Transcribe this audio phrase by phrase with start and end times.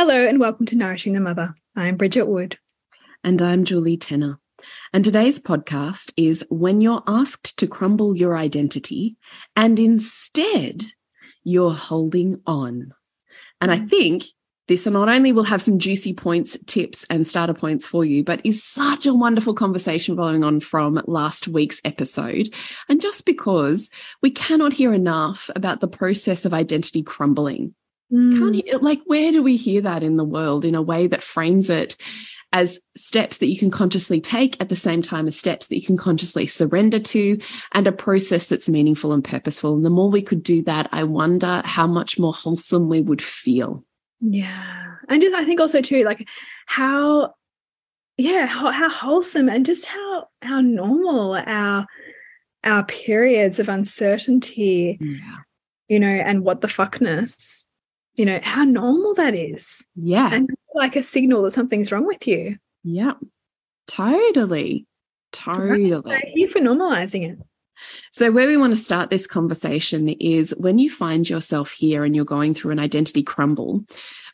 [0.00, 1.56] Hello, and welcome to Nourishing the Mother.
[1.74, 2.56] I'm Bridget Wood.
[3.24, 4.38] And I'm Julie Tenner.
[4.92, 9.16] And today's podcast is When You're Asked to Crumble Your Identity
[9.56, 10.84] and Instead
[11.42, 12.94] You're Holding On.
[13.60, 13.90] And I mm.
[13.90, 14.22] think
[14.68, 18.40] this not only will have some juicy points, tips, and starter points for you, but
[18.44, 22.50] is such a wonderful conversation following on from last week's episode.
[22.88, 23.90] And just because
[24.22, 27.74] we cannot hear enough about the process of identity crumbling
[28.12, 28.38] Mm.
[28.62, 31.68] Can't like where do we hear that in the world in a way that frames
[31.68, 31.96] it
[32.52, 35.84] as steps that you can consciously take at the same time as steps that you
[35.84, 37.38] can consciously surrender to
[37.72, 39.74] and a process that's meaningful and purposeful.
[39.74, 43.20] And the more we could do that, I wonder how much more wholesome we would
[43.20, 43.84] feel.
[44.20, 44.94] Yeah.
[45.08, 46.26] And just I think also too, like
[46.66, 47.34] how
[48.16, 51.86] yeah, how, how wholesome and just how how normal our
[52.64, 55.36] our periods of uncertainty, yeah.
[55.88, 57.66] you know, and what the fuckness
[58.18, 59.86] you know, how normal that is.
[59.94, 60.34] Yeah.
[60.34, 62.58] And like a signal that something's wrong with you.
[62.82, 63.14] Yeah.
[63.86, 64.86] Totally.
[65.32, 66.02] Totally.
[66.10, 67.38] Thank you for normalizing it.
[68.10, 72.16] So, where we want to start this conversation is when you find yourself here and
[72.16, 73.84] you're going through an identity crumble,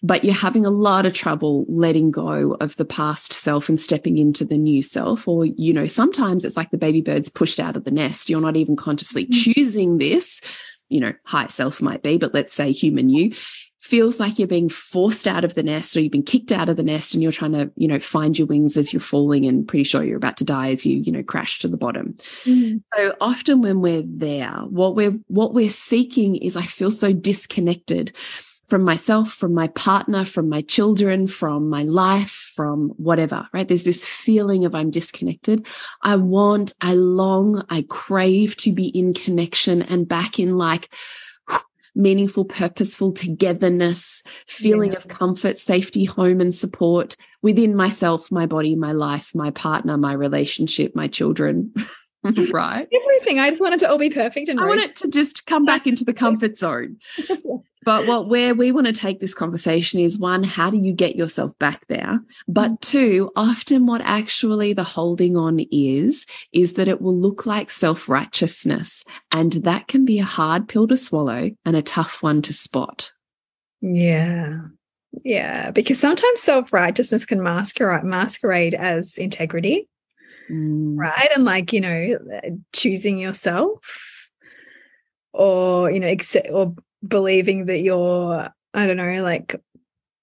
[0.03, 4.17] but you're having a lot of trouble letting go of the past self and stepping
[4.17, 5.29] into the new self.
[5.29, 8.31] Or, you know, sometimes it's like the baby bird's pushed out of the nest.
[8.31, 9.55] You're not even consciously mm -hmm.
[9.55, 10.41] choosing this,
[10.89, 13.33] you know, higher self might be, but let's say human you
[13.85, 16.77] feels like you're being forced out of the nest or you've been kicked out of
[16.79, 19.69] the nest and you're trying to you know find your wings as you're falling and
[19.69, 22.15] pretty sure you're about to die as you you know crash to the bottom.
[22.45, 22.83] Mm.
[22.97, 28.17] so often when we're there what we're what we're seeking is i feel so disconnected
[28.69, 33.69] from myself from my partner from my children from my life from whatever right?
[33.69, 35.67] There's this feeling of i'm disconnected.
[36.01, 40.89] I want i long i crave to be in connection and back in like
[41.95, 44.99] meaningful, purposeful togetherness, feeling yeah.
[44.99, 50.13] of comfort, safety, home, and support within myself, my body, my life, my partner, my
[50.13, 51.73] relationship, my children.
[52.53, 52.89] right?
[52.93, 53.39] Everything.
[53.39, 54.49] I just want it to all be perfect.
[54.49, 56.99] And I want it to just come back into the comfort zone.
[57.85, 61.17] But what where we want to take this conversation is one, how do you get
[61.17, 62.21] yourself back there?
[62.49, 62.81] But mm.
[62.81, 68.09] two, often what actually the holding on is, is that it will look like self
[68.09, 69.05] righteousness.
[69.31, 73.13] And that can be a hard pill to swallow and a tough one to spot.
[73.81, 74.61] Yeah.
[75.23, 75.71] Yeah.
[75.71, 79.89] Because sometimes self righteousness can masquerade, masquerade as integrity.
[80.51, 80.99] Mm.
[80.99, 81.31] Right.
[81.35, 82.19] And like, you know,
[82.73, 84.31] choosing yourself
[85.33, 86.75] or, you know, accept or
[87.07, 89.61] believing that you're, I don't know, like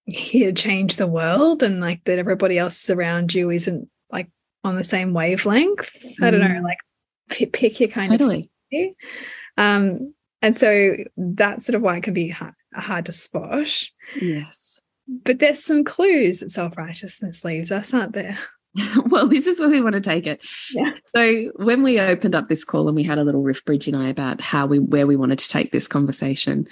[0.05, 4.29] here to change the world and like that everybody else around you isn't like
[4.63, 5.91] on the same wavelength.
[6.19, 6.25] Mm.
[6.25, 6.63] I don't know, mm.
[6.63, 6.79] like
[7.29, 8.49] pick, pick your kind totally.
[8.73, 8.95] of
[9.57, 13.89] Um, and so that's sort of why it can be hard, hard to spot.
[14.19, 14.79] Yes.
[15.07, 18.37] But there's some clues that self righteousness leaves us, aren't there?
[19.07, 20.43] well, this is where we want to take it.
[20.73, 20.91] Yeah.
[21.15, 23.97] So when we opened up this call and we had a little riff, Bridge and
[23.97, 26.67] I, about how we where we wanted to take this conversation,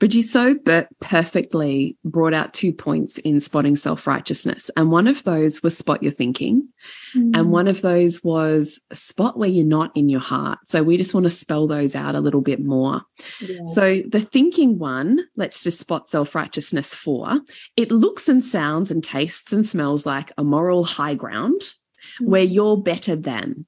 [0.00, 0.56] Bridgie so
[1.00, 4.70] perfectly brought out two points in spotting self righteousness.
[4.74, 6.66] And one of those was spot your thinking.
[7.14, 7.36] Mm.
[7.38, 10.58] And one of those was spot where you're not in your heart.
[10.64, 13.02] So we just want to spell those out a little bit more.
[13.42, 13.62] Yeah.
[13.74, 17.38] So the thinking one, let's just spot self righteousness for.
[17.76, 22.26] It looks and sounds and tastes and smells like a moral high ground mm.
[22.26, 23.66] where you're better than.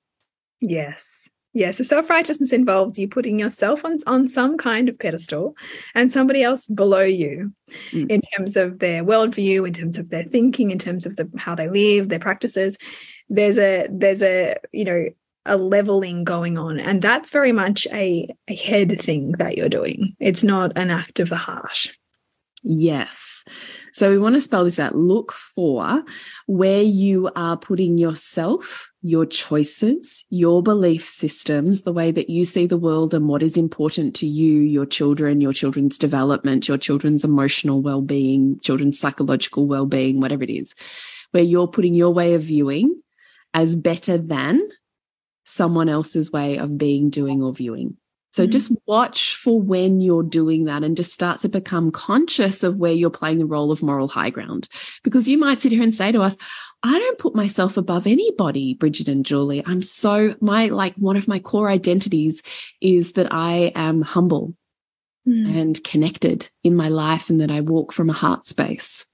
[0.63, 1.29] Yes.
[1.55, 5.55] Yeah, so self righteousness involves you putting yourself on, on some kind of pedestal
[5.95, 7.53] and somebody else below you
[7.91, 8.11] mm.
[8.11, 11.55] in terms of their worldview, in terms of their thinking, in terms of the, how
[11.55, 12.79] they live, their practices.
[13.29, 15.07] There's a there's a you know
[15.45, 20.17] a leveling going on, and that's very much a, a head thing that you're doing.
[20.21, 21.93] It's not an act of the heart.
[22.63, 23.45] Yes.
[23.91, 24.95] So we want to spell this out.
[24.95, 26.05] Look for
[26.47, 32.67] where you are putting yourself, your choices, your belief systems, the way that you see
[32.67, 37.25] the world and what is important to you, your children, your children's development, your children's
[37.25, 40.75] emotional well being, children's psychological well being, whatever it is,
[41.33, 43.03] where you're putting your way of viewing
[43.53, 44.61] as better than
[45.45, 47.97] someone else's way of being, doing, or viewing.
[48.33, 48.53] So mm -hmm.
[48.53, 52.95] just watch for when you're doing that and just start to become conscious of where
[52.95, 54.69] you're playing the role of moral high ground.
[55.05, 56.37] Because you might sit here and say to us,
[56.83, 59.63] I don't put myself above anybody, Bridget and Julie.
[59.67, 62.43] I'm so, my, like, one of my core identities
[62.81, 64.55] is that I am humble
[65.27, 65.61] mm.
[65.61, 69.07] and connected in my life and that I walk from a heart space.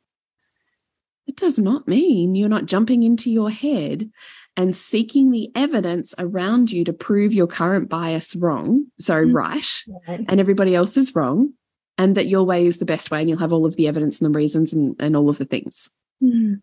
[1.28, 4.10] It does not mean you're not jumping into your head
[4.56, 9.84] and seeking the evidence around you to prove your current bias wrong, sorry, mm right,
[10.06, 11.52] and everybody else is wrong,
[11.98, 14.20] and that your way is the best way, and you'll have all of the evidence
[14.20, 15.90] and the reasons and, and all of the things.
[16.22, 16.62] Mm.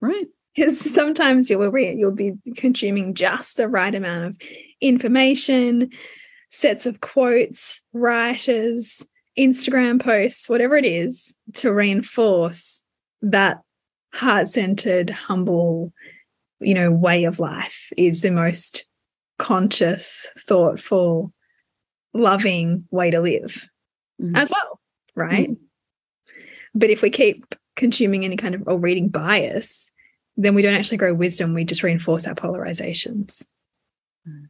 [0.00, 0.26] Right.
[0.56, 4.38] Because sometimes you'll you'll be consuming just the right amount of
[4.80, 5.90] information,
[6.48, 9.06] sets of quotes, writers,
[9.38, 12.82] Instagram posts, whatever it is, to reinforce
[13.22, 13.60] that
[14.12, 15.92] heart-centered, humble,
[16.60, 18.84] you know, way of life is the most
[19.38, 21.32] conscious, thoughtful,
[22.12, 23.68] loving way to live
[24.20, 24.36] mm.
[24.36, 24.80] as well,
[25.14, 25.50] right?
[25.50, 25.56] Mm.
[26.74, 29.90] But if we keep consuming any kind of or reading bias,
[30.36, 31.54] then we don't actually grow wisdom.
[31.54, 33.44] We just reinforce our polarizations.
[34.28, 34.48] Mm.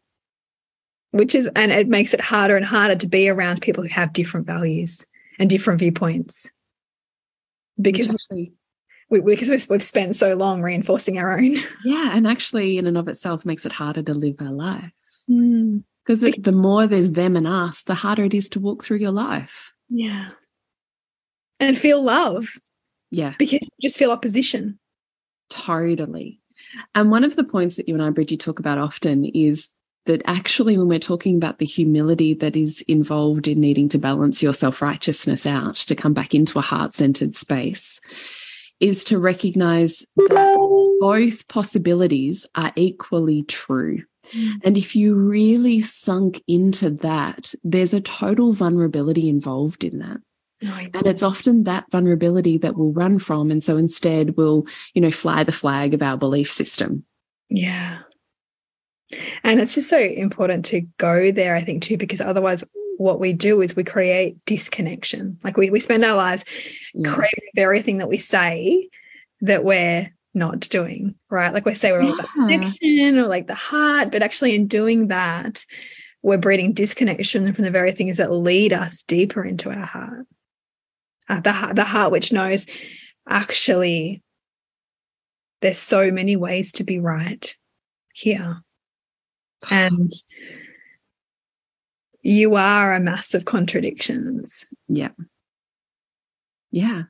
[1.13, 4.13] Which is, and it makes it harder and harder to be around people who have
[4.13, 5.05] different values
[5.39, 6.51] and different viewpoints.
[7.81, 8.53] Because actually
[9.11, 11.57] we, because we've, we've spent so long reinforcing our own.
[11.85, 14.93] Yeah, and actually, in and of itself, makes it harder to live our life.
[15.27, 16.43] Because mm.
[16.43, 19.73] the more there's them and us, the harder it is to walk through your life.
[19.89, 20.29] Yeah,
[21.59, 22.49] and feel love.
[23.11, 24.79] Yeah, because you just feel opposition.
[25.51, 26.41] Totally.
[26.95, 29.71] And one of the points that you and I, Bridgie, talk about often is
[30.07, 34.43] that actually, when we're talking about the humility that is involved in needing to balance
[34.43, 38.01] your self righteousness out to come back into a heart centered space,
[38.81, 44.03] is to recognize that both possibilities are equally true.
[44.33, 44.61] Mm.
[44.65, 50.19] And if you really sunk into that, there's a total vulnerability involved in that.
[50.63, 53.51] Oh, and it's often that vulnerability that we'll run from.
[53.51, 57.05] And so instead we'll, you know, fly the flag of our belief system.
[57.49, 58.01] Yeah.
[59.43, 62.63] And it's just so important to go there, I think, too, because otherwise
[63.01, 65.39] what we do is we create disconnection.
[65.43, 66.45] Like we, we spend our lives
[66.93, 67.11] yeah.
[67.11, 68.91] creating the very thing that we say
[69.41, 71.55] that we're not doing, right?
[71.55, 75.09] Like we say we're all about connection or like the heart, but actually in doing
[75.09, 75.65] that,
[76.21, 80.27] we're breeding disconnection from the very things that lead us deeper into our heart.
[81.27, 82.67] Uh, the heart, the heart which knows
[83.27, 84.23] actually
[85.63, 87.57] there's so many ways to be right
[88.13, 88.61] here.
[89.71, 90.11] And
[92.23, 94.67] you are a mass of contradictions.
[94.89, 95.11] Yeah.
[96.71, 97.05] Yeah.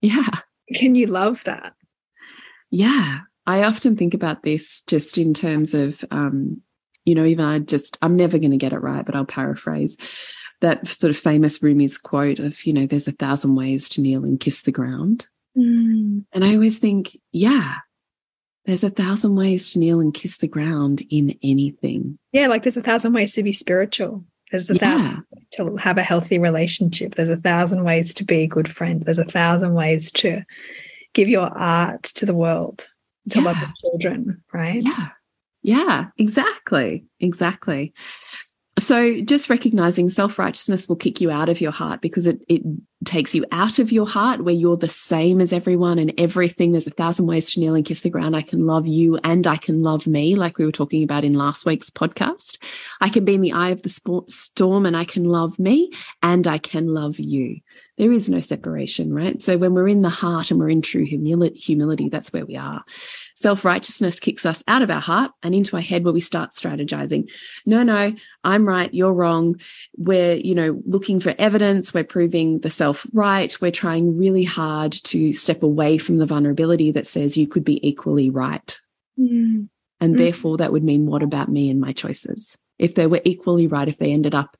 [0.00, 0.28] Yeah.
[0.74, 1.74] Can you love that?
[2.70, 3.20] Yeah.
[3.46, 6.60] I often think about this just in terms of, um,
[7.04, 9.96] you know, even I just, I'm never going to get it right, but I'll paraphrase
[10.60, 14.24] that sort of famous Rumi's quote of, you know, there's a thousand ways to kneel
[14.24, 15.28] and kiss the ground.
[15.56, 16.24] Mm.
[16.32, 17.76] And I always think, yeah,
[18.66, 22.18] there's a thousand ways to kneel and kiss the ground in anything.
[22.32, 24.24] Yeah, like there's a thousand ways to be spiritual.
[24.50, 24.80] There's a yeah.
[24.80, 27.14] thousand to have a healthy relationship.
[27.14, 29.02] There's a thousand ways to be a good friend.
[29.02, 30.42] There's a thousand ways to
[31.14, 32.86] give your art to the world,
[33.30, 33.44] to yeah.
[33.44, 34.82] love the children, right?
[34.82, 35.08] Yeah.
[35.62, 37.06] Yeah, exactly.
[37.18, 37.92] Exactly.
[38.78, 42.62] So just recognizing self-righteousness will kick you out of your heart because it, it
[43.06, 46.72] takes you out of your heart where you're the same as everyone and everything.
[46.72, 48.36] There's a thousand ways to kneel and kiss the ground.
[48.36, 51.32] I can love you and I can love me, like we were talking about in
[51.32, 52.58] last week's podcast.
[53.00, 55.90] I can be in the eye of the storm and I can love me
[56.22, 57.60] and I can love you.
[57.96, 59.42] There is no separation, right?
[59.42, 62.56] So when we're in the heart and we're in true humility, humility that's where we
[62.56, 62.84] are.
[63.36, 66.52] Self righteousness kicks us out of our heart and into our head where we start
[66.52, 67.30] strategizing.
[67.66, 69.60] No, no, I'm right, you're wrong.
[69.98, 73.54] We're, you know, looking for evidence, we're proving the self right.
[73.60, 77.86] We're trying really hard to step away from the vulnerability that says you could be
[77.86, 78.80] equally right.
[79.20, 79.68] Mm.
[80.00, 80.16] And mm.
[80.16, 82.56] therefore, that would mean what about me and my choices?
[82.78, 84.56] If they were equally right, if they ended up,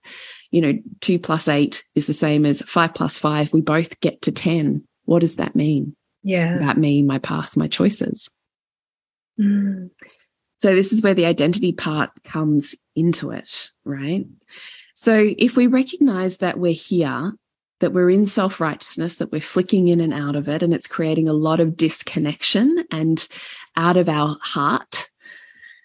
[0.51, 4.21] you know, two plus eight is the same as five plus five, we both get
[4.23, 4.87] to 10.
[5.07, 5.97] What does that mean?
[6.23, 6.57] Yeah.
[6.57, 8.29] About me, my path, my choices.
[9.39, 9.91] Mm.
[10.59, 14.27] So, this is where the identity part comes into it, right?
[14.95, 17.35] So, if we recognize that we're here,
[17.81, 20.89] that we're in self righteousness, that we're flicking in and out of it, and it's
[20.89, 23.27] creating a lot of disconnection and
[23.77, 25.11] out of our heart,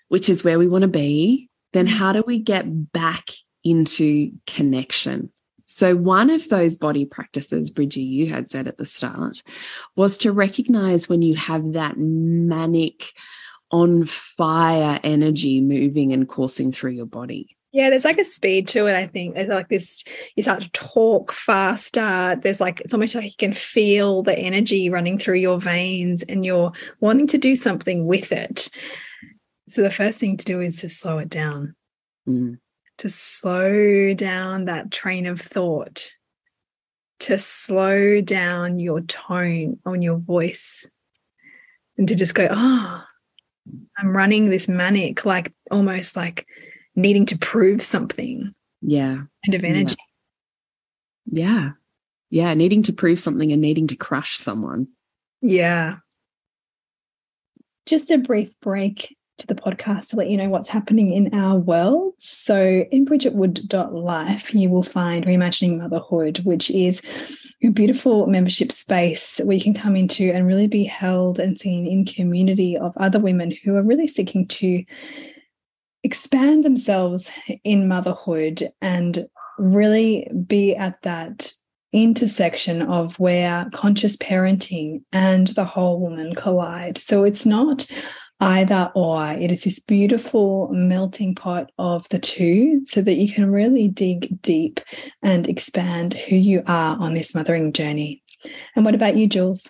[0.08, 1.92] which is where we want to be, then mm.
[1.92, 3.30] how do we get back
[3.64, 5.32] into connection?
[5.66, 9.42] So, one of those body practices, Bridgie, you had said at the start,
[9.96, 13.14] was to recognize when you have that manic,
[13.72, 17.56] on fire energy moving and coursing through your body.
[17.74, 19.36] Yeah, there's like a speed to it, I think.
[19.36, 20.04] There's like this,
[20.36, 22.38] you start to talk faster.
[22.42, 26.46] There's like, it's almost like you can feel the energy running through your veins and
[26.46, 28.70] you're wanting to do something with it.
[29.70, 31.76] So the first thing to do is to slow it down,
[32.28, 32.58] mm.
[32.98, 36.12] to slow down that train of thought,
[37.22, 40.86] to slow down your tone on your voice,
[41.98, 43.11] and to just go, ah, oh,
[43.98, 46.48] I'm running this manic, like almost like
[46.96, 48.54] needing to prove something.
[48.82, 49.24] Yeah.
[49.46, 49.96] Kind of energy.
[51.26, 51.46] Yeah.
[51.50, 51.72] yeah.
[52.30, 52.54] Yeah.
[52.54, 54.88] Needing to prove something and needing to crush someone.
[55.42, 55.98] Yeah.
[57.86, 61.58] Just a brief break to the podcast to let you know what's happening in our
[61.58, 62.14] world.
[62.20, 67.02] So, in bridgetwood.life, you will find Reimagining Motherhood, which is
[67.64, 71.86] a beautiful membership space where you can come into and really be held and seen
[71.86, 74.84] in community of other women who are really seeking to
[76.04, 77.32] expand themselves
[77.64, 79.28] in motherhood and
[79.60, 81.54] really be at that
[81.94, 86.98] intersection of where conscious parenting and the whole woman collide.
[86.98, 87.86] So it's not
[88.42, 93.52] either or, it is this beautiful melting pot of the two so that you can
[93.52, 94.82] really dig deep
[95.22, 98.22] and expand who you are on this mothering journey.
[98.76, 99.70] And what about you, Jules?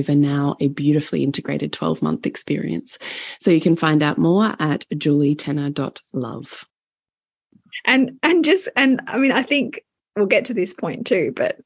[0.09, 2.97] now a beautifully integrated 12 month experience.
[3.39, 6.65] So you can find out more at julietenner.love.
[7.85, 9.81] And and just and I mean I think
[10.15, 11.57] we'll get to this point too, but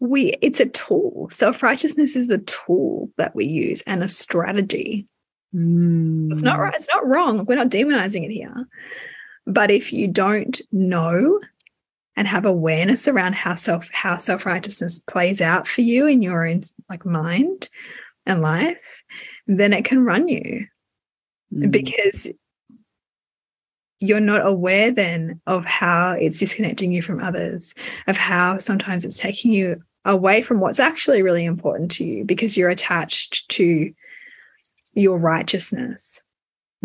[0.00, 1.28] we it's a tool.
[1.30, 5.06] Self-righteousness is a tool that we use and a strategy.
[5.54, 6.30] Mm.
[6.30, 7.44] It's not right, it's not wrong.
[7.44, 8.68] We're not demonizing it here.
[9.46, 11.40] But if you don't know
[12.18, 16.44] and have awareness around how self how self righteousness plays out for you in your
[16.48, 17.70] own like mind
[18.26, 19.04] and life,
[19.46, 20.66] then it can run you
[21.54, 21.70] mm.
[21.70, 22.28] because
[24.00, 27.72] you're not aware then of how it's disconnecting you from others,
[28.08, 32.56] of how sometimes it's taking you away from what's actually really important to you because
[32.56, 33.92] you're attached to
[34.92, 36.20] your righteousness.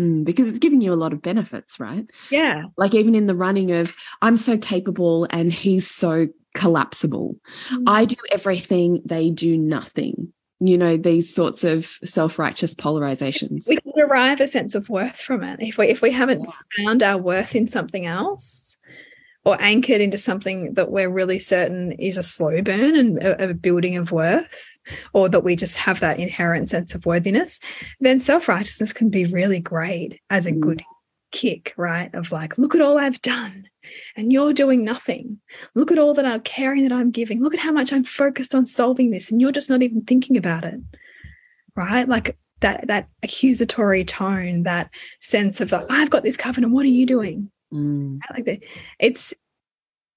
[0.00, 2.06] Mm, because it's giving you a lot of benefits, right?
[2.30, 2.64] Yeah.
[2.76, 7.36] Like even in the running of, I'm so capable and he's so collapsible.
[7.70, 7.84] Mm.
[7.86, 10.32] I do everything, they do nothing.
[10.60, 13.68] You know, these sorts of self-righteous polarizations.
[13.68, 15.58] We can derive a sense of worth from it.
[15.60, 16.48] If we if we haven't
[16.78, 18.78] found our worth in something else,
[19.44, 23.54] or anchored into something that we're really certain is a slow burn and a, a,
[23.54, 24.78] building of worth,
[25.12, 27.60] or that we just have that inherent sense of worthiness,
[28.00, 30.60] then self righteousness can be really great as a mm.
[30.60, 30.82] good
[31.30, 32.14] kick, right?
[32.14, 33.68] Of like, look at all I've done
[34.16, 35.40] and you're doing nothing.
[35.74, 37.42] Look at all that I'm caring that I'm giving.
[37.42, 40.36] Look at how much I'm focused on solving this and you're just not even thinking
[40.36, 40.80] about it.
[41.76, 42.08] Right?
[42.08, 46.72] Like that that accusatory tone, that sense of like, I've got this covenant.
[46.72, 47.50] What are you doing?
[47.74, 48.20] Mm.
[48.30, 48.60] like that.
[48.98, 49.34] It's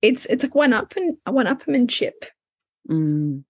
[0.02, 2.26] it's it's like one up and one upmanship.
[2.90, 3.44] Mm.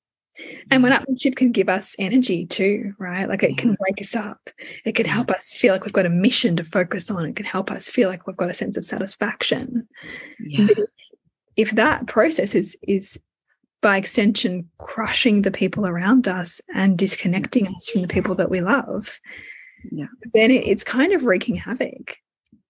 [0.69, 3.27] And one upmanship can give us energy too, right?
[3.27, 4.49] Like it can wake us up.
[4.85, 7.25] It can help us feel like we've got a mission to focus on.
[7.25, 9.87] It can help us feel like we've got a sense of satisfaction.
[10.39, 10.67] Yeah.
[10.69, 10.79] If,
[11.55, 13.19] if that process is is
[13.81, 18.61] by extension crushing the people around us and disconnecting us from the people that we
[18.61, 19.19] love,
[19.91, 20.07] yeah.
[20.33, 22.17] then it, it's kind of wreaking havoc.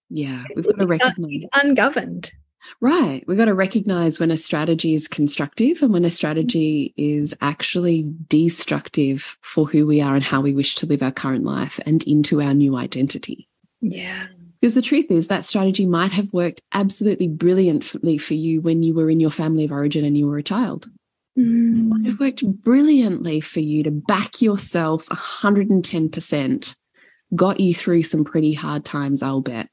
[0.09, 2.31] Yeah, we've got to recognize ungoverned.
[2.81, 3.23] Right.
[3.27, 8.05] We've got to recognize when a strategy is constructive and when a strategy is actually
[8.27, 12.03] destructive for who we are and how we wish to live our current life and
[12.03, 13.47] into our new identity.
[13.81, 14.27] Yeah.
[14.59, 18.93] Because the truth is, that strategy might have worked absolutely brilliantly for you when you
[18.93, 20.89] were in your family of origin and you were a child.
[21.37, 21.77] Mm.
[21.77, 26.75] It might have worked brilliantly for you to back yourself 110%,
[27.35, 29.69] got you through some pretty hard times, I'll bet.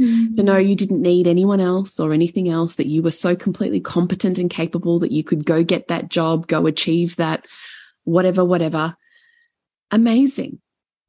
[0.00, 0.36] Mm.
[0.36, 3.80] To know you didn't need anyone else or anything else, that you were so completely
[3.80, 7.46] competent and capable that you could go get that job, go achieve that,
[8.04, 8.96] whatever, whatever.
[9.90, 10.60] Amazing.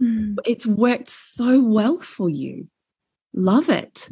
[0.02, 0.38] Mm.
[0.46, 2.68] It's worked so well for you
[3.38, 4.10] love it.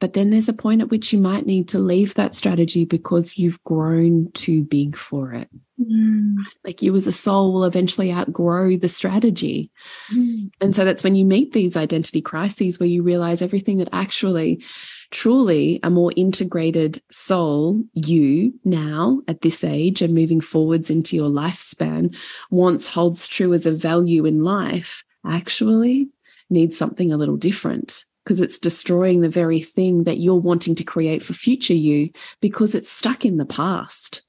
[0.00, 3.38] But then there's a point at which you might need to leave that strategy because
[3.38, 5.48] you've grown too big for it.
[5.80, 6.36] Mm.
[6.64, 9.70] Like you as a soul will eventually outgrow the strategy.
[10.14, 10.50] Mm.
[10.60, 14.62] And so that's when you meet these identity crises where you realize everything that actually,
[15.10, 21.30] truly a more integrated soul, you now at this age and moving forwards into your
[21.30, 22.16] lifespan,
[22.50, 26.08] once holds true as a value in life, actually
[26.50, 30.84] needs something a little different because it's destroying the very thing that you're wanting to
[30.84, 34.22] create for future you because it's stuck in the past.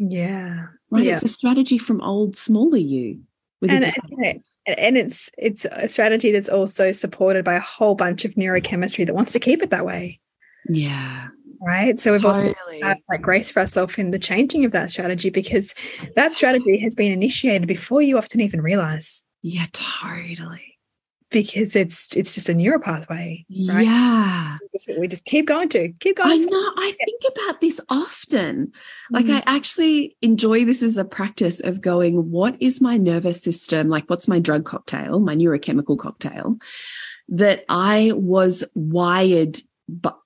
[0.00, 0.66] Yeah.
[0.90, 1.04] Right.
[1.04, 1.14] Yeah.
[1.14, 3.20] It's a strategy from old, smaller you.
[3.62, 8.32] And, and and it's it's a strategy that's also supported by a whole bunch of
[8.34, 10.18] neurochemistry that wants to keep it that way.
[10.68, 11.28] yeah.
[11.62, 12.00] Right.
[12.00, 12.80] So we've also Totally.
[12.80, 15.74] have like grace for ourselves in the changing of that strategy because
[16.16, 20.69] that strategy has been initiated before you often even realize Yeah, totally.
[21.30, 23.44] Because it's it's just a neural pathway.
[23.68, 23.86] Right.
[23.86, 24.58] Yeah.
[24.98, 26.30] We just, keep going to keep going.
[26.30, 26.72] I know.
[26.76, 28.72] I think about this often.
[29.10, 29.36] Like, Mm.
[29.36, 33.88] I actually enjoy this as a practice of going, what is my nervous system?
[33.88, 36.56] Like, what's my drug cocktail, my neurochemical cocktail
[37.28, 39.60] that I was wired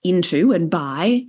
[0.03, 1.25] into and by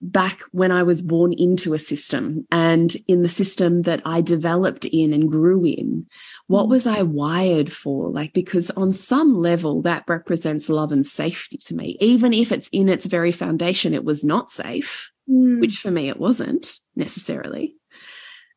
[0.00, 4.84] back when I was born into a system and in the system that I developed
[4.84, 6.06] in and grew in?
[6.46, 6.68] What Mm.
[6.70, 8.10] was I wired for?
[8.10, 12.68] Like, because on some level, that represents love and safety to me, even if it's
[12.68, 15.60] in its very foundation, it was not safe Mm.
[15.60, 17.74] which for me it wasn't necessarily.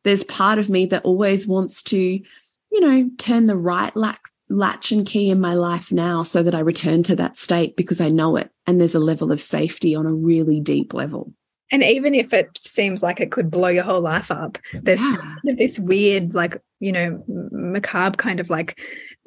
[0.04, 4.20] There's part of me that always wants to, you know, turn the right latch,
[4.52, 8.02] latch and key in my life now so that I return to that state because
[8.02, 8.52] I know it.
[8.68, 11.34] And there's a level of safety on a really deep level.
[11.72, 15.36] And even if it seems like it could blow your whole life up, there's Yeah.
[15.56, 18.78] this weird, like, you know, macabre kind of like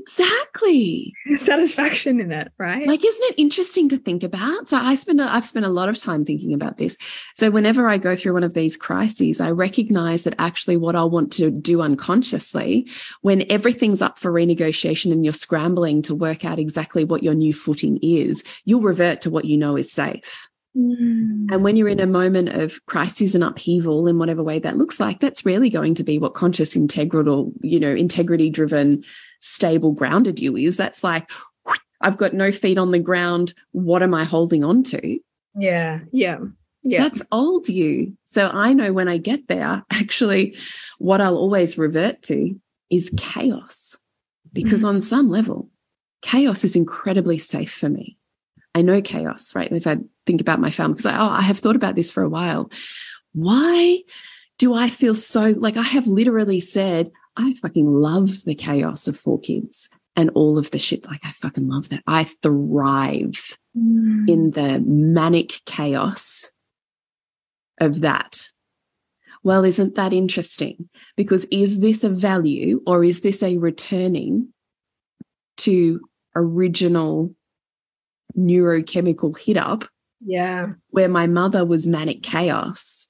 [0.07, 1.15] Exactly.
[1.37, 2.87] satisfaction in it, right?
[2.87, 4.69] Like, isn't it interesting to think about?
[4.69, 6.99] So I spend, a, I've spent a lot of time thinking about this.
[7.35, 11.05] So whenever I go through one of these crises, I recognize that actually what I
[11.05, 12.87] want to do unconsciously,
[13.23, 17.55] when everything's up for renegotiation and you're scrambling to work out exactly what your new
[17.55, 20.49] footing is, you'll revert to what you know is safe.
[20.77, 21.53] Mm.
[21.53, 24.99] And when you're in a moment of crisis and upheaval in whatever way that looks
[24.99, 29.05] like, that's really going to be what conscious, integral, you know, integrity driven,
[29.45, 30.77] stable, grounded you is.
[30.77, 31.31] That's like,
[32.01, 33.55] I've got no feet on the ground.
[33.73, 35.19] What am I holding on to?
[35.57, 36.39] yeah, yeah,
[36.83, 37.03] yeah.
[37.03, 38.17] That's old you.
[38.25, 40.57] So I know when I get there, actually,
[40.99, 42.59] what I'll always revert to
[42.91, 43.97] is chaos.
[44.53, 44.89] Because Mhm.
[44.89, 45.71] on some level,
[46.23, 48.19] chaos is incredibly safe for me.
[48.75, 49.71] I know chaos, right?
[49.73, 52.23] If I think about my family, because I, oh, I have thought about this for
[52.23, 52.71] a while.
[53.33, 54.01] Why
[54.59, 59.19] do I feel so like I have literally said, I fucking love the chaos of
[59.19, 61.07] four kids and all of the shit.
[61.07, 62.03] Like, I fucking love that.
[62.07, 64.29] I thrive Mm.
[64.31, 66.53] in the manic chaos
[67.81, 68.51] of that.
[69.43, 70.89] Well, isn't that interesting?
[71.17, 74.53] Because is this a value or is this a returning
[75.57, 76.01] to
[76.37, 77.35] original
[78.39, 79.85] neurochemical hit up
[80.25, 83.09] yeah, where my mother was manic chaos?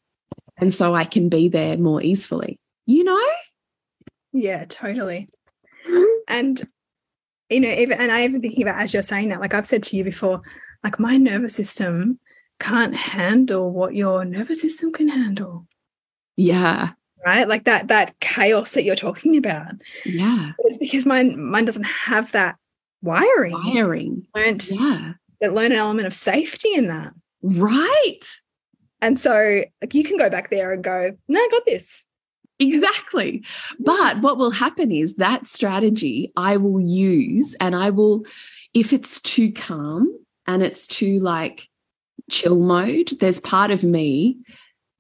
[0.57, 3.21] And so I can be there more easily, you know?
[4.35, 5.29] Yeah, totally.
[6.29, 6.67] And
[7.51, 9.83] you know, even and I even thinking about as you're saying that, like I've said
[9.85, 10.41] to you before,
[10.83, 12.19] like my nervous system
[12.59, 15.67] can't handle what your nervous system can handle.
[16.37, 16.93] Yeah.
[17.25, 17.47] Right.
[17.47, 19.75] Like that that chaos that you're talking about.
[20.07, 20.53] Yeah.
[20.61, 22.57] It's because mine mine doesn't have that
[23.03, 23.53] wiring.
[23.53, 24.27] Wiring.
[24.35, 25.13] Learned Yeah.
[25.43, 27.13] that learn an element of safety in that.
[27.43, 28.25] Right.
[29.03, 32.03] And so like you can go back there and go, no, I got this.
[32.59, 33.45] Exactly.
[33.81, 38.25] But what will happen is that strategy I will use and I will,
[38.73, 41.69] if it's too calm and it's too like
[42.31, 44.39] chill mode, there's part of me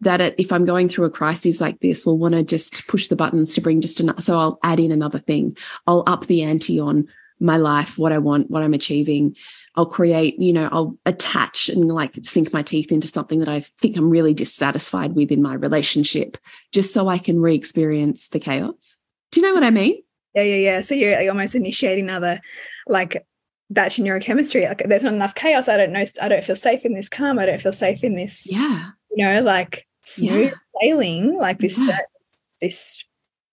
[0.01, 3.09] that it, if I'm going through a crisis like this, will want to just push
[3.09, 4.23] the buttons to bring just enough.
[4.23, 5.57] So I'll add in another thing.
[5.87, 7.09] I'll up the ante on
[7.41, 9.37] my life, what I want, what I'm achieving.
[9.77, 13.61] I'll create, you know, I'll attach and like sink my teeth into something that I
[13.61, 16.39] think I'm really dissatisfied with in my relationship,
[16.73, 18.97] just so I can re experience the chaos.
[19.33, 20.01] Do you know what I mean?
[20.35, 20.81] Yeah, yeah, yeah.
[20.81, 22.41] So you're almost initiating another
[22.87, 23.27] like
[23.71, 24.65] batch in neurochemistry.
[24.65, 25.69] Like there's not enough chaos.
[25.69, 26.05] I don't know.
[26.21, 27.39] I don't feel safe in this calm.
[27.39, 28.51] I don't feel safe in this.
[28.51, 28.91] Yeah.
[29.11, 30.81] You know, like smooth yeah.
[30.81, 31.95] sailing, like this, yeah.
[31.95, 31.99] uh,
[32.61, 33.05] this,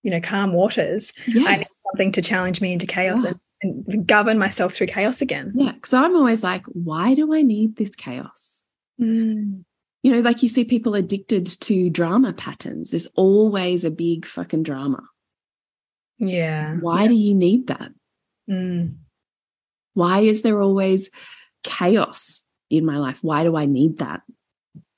[0.03, 1.13] you know, calm waters.
[1.27, 1.47] Yes.
[1.47, 3.31] I need something to challenge me into chaos yeah.
[3.31, 5.52] and, and, govern myself through chaos again.
[5.56, 5.74] Yeah.
[5.82, 8.63] Cause I'm always like, why do I need this chaos?
[9.00, 9.63] Mm.
[10.04, 12.91] You know, like you see people addicted to drama patterns.
[12.91, 15.04] There's always a big fucking drama.
[16.17, 16.76] Yeah.
[16.76, 17.91] Why do you need that?
[18.50, 18.95] Mm.
[19.93, 21.10] Why is there always
[21.63, 23.19] chaos in my life?
[23.21, 24.21] Why do I need that?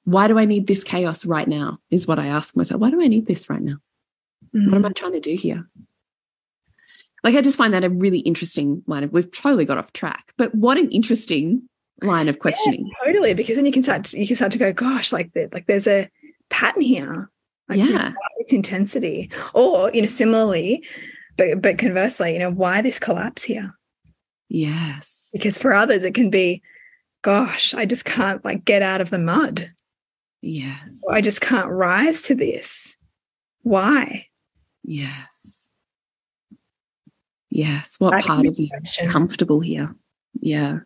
[0.05, 1.79] Why do I need this chaos right now?
[1.89, 2.79] Is what I ask myself.
[2.79, 3.77] Why do I need this right now?
[4.55, 4.67] Mm.
[4.67, 4.95] What am I mm.
[4.95, 5.67] trying to do here?
[7.23, 10.33] Like, I just find that a really interesting line of, we've totally got off track,
[10.37, 11.61] but what an interesting
[12.01, 12.85] line of questioning.
[12.85, 13.33] Yeah, totally.
[13.33, 15.65] Because then you can start, to, you can start to go, gosh, like, the, like
[15.67, 16.09] there's a
[16.49, 17.29] pattern here.
[17.69, 17.85] Like, yeah.
[17.85, 19.31] You know, it's intensity.
[19.53, 20.85] Or, you know, similarly,
[21.37, 23.73] but, but conversely, you know, why this collapse here?
[24.49, 25.29] Yes.
[25.31, 26.61] Because for others, it can be,
[27.21, 29.71] gosh, I just can't like get out of the mud.
[30.41, 31.01] Yes.
[31.07, 32.97] Or I just can't rise to this.
[33.61, 34.27] Why?
[34.83, 35.62] Yes.
[37.53, 37.97] Yes.
[37.99, 39.95] What that part of you is comfortable here?
[40.41, 40.79] Yeah.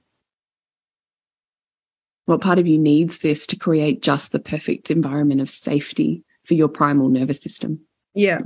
[2.25, 6.55] What part of you needs this to create just the perfect environment of safety for
[6.55, 7.79] your primal nervous system?
[8.13, 8.41] Yeah.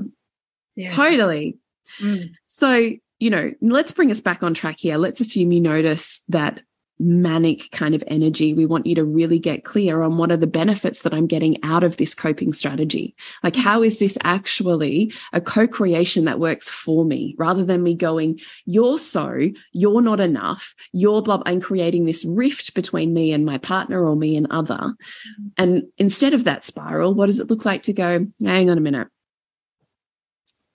[0.76, 0.94] Yeah.
[0.94, 1.58] Totally.
[2.00, 2.30] Mm.
[2.46, 4.98] So you know, let's bring us back on track here.
[4.98, 6.62] Let's assume you notice that
[7.02, 8.54] manic kind of energy.
[8.54, 11.62] We want you to really get clear on what are the benefits that I'm getting
[11.64, 13.16] out of this coping strategy.
[13.44, 17.96] Like, how is this actually a co creation that works for me rather than me
[17.96, 23.46] going, you're so, you're not enough, you're blah, and creating this rift between me and
[23.46, 24.76] my partner or me and other.
[24.76, 25.48] Mm-hmm.
[25.58, 28.82] And instead of that spiral, what does it look like to go, hang on a
[28.82, 29.08] minute?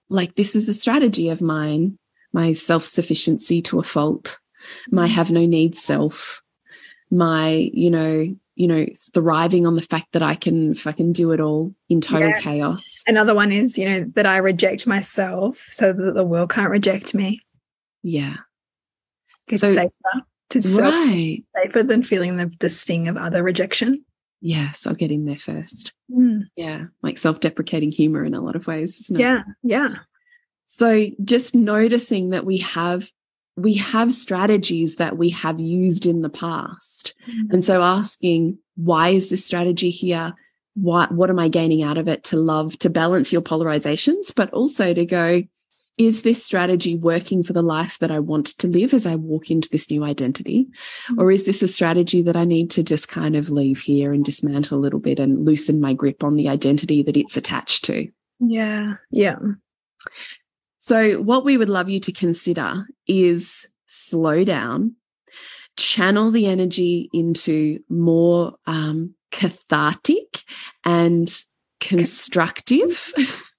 [0.08, 1.98] Like, this is a strategy of mine
[2.36, 4.38] my self sufficiency to a fault,
[4.90, 5.11] my mm.
[5.11, 6.42] have no needs self,
[7.11, 11.40] my, you know, you know, thriving on the fact that I can fucking do it
[11.40, 12.40] all in total yeah.
[12.40, 13.02] chaos.
[13.07, 17.14] Another one is, you know, that I reject myself so that the world can't reject
[17.14, 17.40] me.
[18.02, 18.37] Yeah.
[19.48, 19.92] It's so, safer
[20.50, 21.44] to right.
[21.55, 24.05] safer than feeling the, the sting of other rejection.
[24.40, 25.92] Yes, I'll get in there first.
[26.11, 26.42] Mm.
[26.57, 29.20] Yeah, like self-deprecating humor in a lot of ways, isn't it?
[29.20, 29.96] Yeah, yeah.
[30.66, 33.11] So just noticing that we have
[33.57, 37.14] we have strategies that we have used in the past.
[37.27, 37.55] Mm-hmm.
[37.55, 40.35] And so asking, why is this strategy here?
[40.75, 44.53] What, what am I gaining out of it to love, to balance your polarizations, but
[44.53, 45.42] also to go,
[45.97, 49.51] is this strategy working for the life that I want to live as I walk
[49.51, 50.66] into this new identity?
[50.66, 51.19] Mm-hmm.
[51.19, 54.23] Or is this a strategy that I need to just kind of leave here and
[54.23, 58.09] dismantle a little bit and loosen my grip on the identity that it's attached to?
[58.38, 58.97] Yeah.
[59.11, 59.38] Yeah.
[60.87, 64.94] So, what we would love you to consider is slow down,
[65.77, 70.44] channel the energy into more um, cathartic
[70.85, 71.29] and
[71.81, 73.12] constructive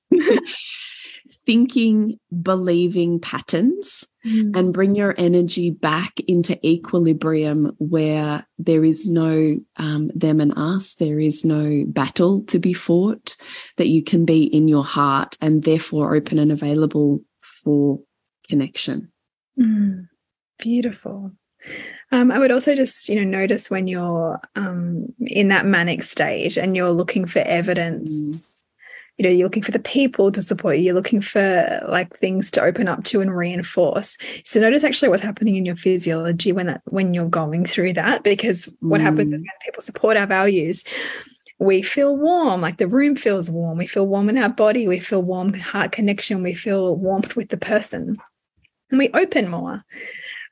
[1.45, 4.57] thinking, believing patterns mm.
[4.57, 10.95] and bring your energy back into equilibrium where there is no um, them and us,
[10.95, 13.35] there is no battle to be fought,
[13.77, 17.21] that you can be in your heart and therefore open and available
[17.63, 17.99] for
[18.49, 19.11] connection.
[19.59, 20.07] Mm.
[20.59, 21.31] Beautiful.
[22.11, 26.57] Um, I would also just, you know, notice when you're um, in that manic state
[26.57, 28.53] and you're looking for evidence mm
[29.17, 30.83] you know you're looking for the people to support you.
[30.83, 34.17] You're looking for like things to open up to and reinforce.
[34.43, 38.23] So notice actually what's happening in your physiology when that when you're going through that
[38.23, 39.05] because what mm.
[39.05, 40.83] happens when people support our values
[41.59, 43.77] we feel warm like the room feels warm.
[43.77, 44.87] We feel warm in our body.
[44.87, 46.43] We feel warm heart connection.
[46.43, 48.17] We feel warmth with the person.
[48.91, 49.83] And we open more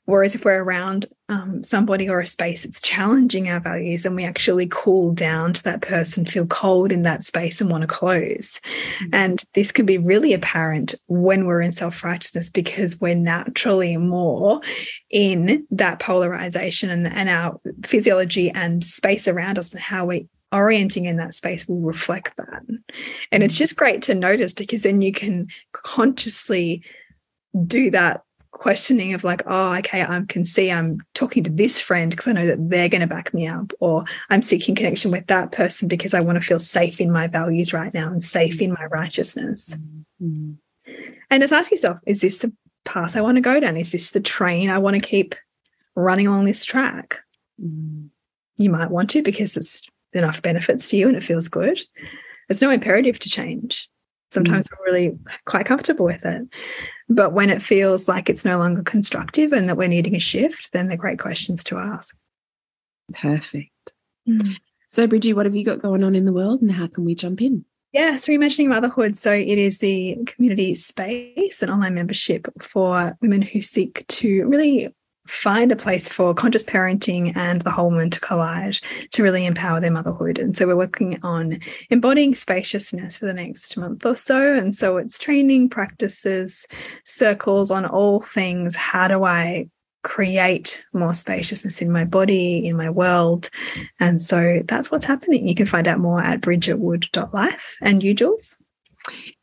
[0.06, 4.24] Whereas if we're around um, somebody or a space that's challenging our values and we
[4.24, 8.62] actually cool down to that person, feel cold in that space and want to close.
[9.00, 9.10] Mm -hmm.
[9.12, 14.62] And this can be really apparent when we're in self righteousness because we're naturally more
[15.10, 21.06] in that polarization and, and our physiology and space around us and how we orienting
[21.06, 22.62] in that space will reflect that.
[23.32, 23.64] And it's mm.
[23.64, 26.82] just great to notice because then you can consciously
[27.68, 28.22] do that
[28.58, 32.32] questioning of like, oh, okay, I can see I'm talking to this friend because I
[32.32, 35.88] know that they're going to back me up, or I'm seeking connection with that person
[35.88, 38.86] because I want to feel safe in my values right now and safe in my
[38.86, 39.78] righteousness.
[39.78, 40.66] Mm -hmm.
[41.30, 42.52] And just ask yourself, is this the
[42.84, 43.78] path I want to go down?
[43.78, 45.36] Is this the train I want to keep
[45.96, 47.26] running along this track?
[47.58, 48.10] Mm.
[48.58, 51.82] You might want to because it's enough benefits for you and it feels good.
[52.48, 53.90] There's no imperative to change.
[54.30, 54.72] Sometimes mm.
[54.72, 56.48] we're really quite comfortable with it.
[57.08, 60.72] But when it feels like it's no longer constructive and that we're needing a shift,
[60.72, 62.18] then they're great questions to ask.
[63.14, 63.94] Perfect.
[64.28, 64.58] Mm.
[64.88, 67.14] So, Bridgie, what have you got going on in the world and how can we
[67.14, 67.66] jump in?
[67.96, 69.16] Yeah, so reimagining motherhood.
[69.16, 74.94] So it is the community space, an online membership for women who seek to really
[75.28, 79.80] find a place for conscious parenting and the whole woman to collage to really empower
[79.80, 80.38] their motherhood.
[80.38, 81.60] And so we're working on
[81.90, 84.54] embodying spaciousness for the next month or so.
[84.54, 86.66] And so it's training practices,
[87.06, 88.76] circles on all things.
[88.76, 89.70] How do I
[90.04, 93.50] create more spaciousness in my body, in my world?
[94.00, 95.48] And so that's what's happening.
[95.48, 97.78] You can find out more at bridgetwood.life.
[97.82, 98.56] And you, Jules?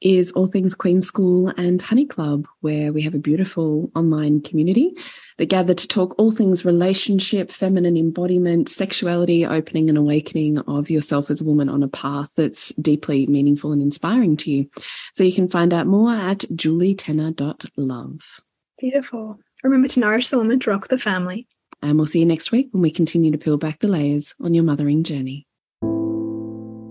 [0.00, 4.96] Is All Things Queen School and Honey Club, where we have a beautiful online community
[5.38, 11.30] that gather to talk all things relationship, feminine embodiment, sexuality, opening and awakening of yourself
[11.30, 14.68] as a woman on a path that's deeply meaningful and inspiring to you.
[15.14, 18.40] So you can find out more at julietenner.love.
[18.78, 19.38] Beautiful.
[19.62, 21.46] Remember to nourish the woman, to rock the family.
[21.82, 24.54] And we'll see you next week when we continue to peel back the layers on
[24.54, 25.46] your mothering journey.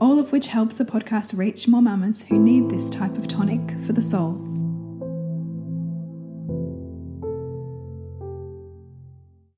[0.00, 3.72] all of which helps the podcast reach more mamas who need this type of tonic
[3.86, 4.45] for the soul.